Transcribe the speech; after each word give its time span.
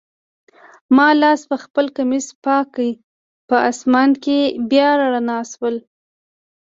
ما 0.95 1.07
لاس 1.21 1.41
پخپل 1.51 1.85
کمیس 1.97 2.27
پاک 2.43 2.65
کړ، 2.75 2.89
په 3.47 3.55
آسمان 3.69 4.09
کي 4.23 4.39
بیا 4.69 4.89
رڼا 4.99 5.39
شول. 5.51 5.75